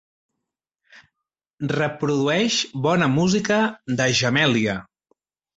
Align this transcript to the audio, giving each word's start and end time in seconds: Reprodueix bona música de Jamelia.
Reprodueix 1.73 2.57
bona 2.89 3.13
música 3.19 3.61
de 4.01 4.11
Jamelia. 4.23 4.79